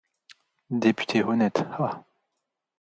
Député 0.71 1.21
honnête, 1.21 1.61
ah! 1.77 2.03